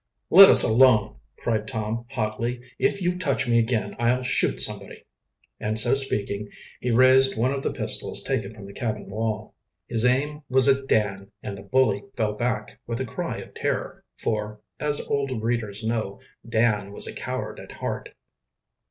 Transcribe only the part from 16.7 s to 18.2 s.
was a coward at heart.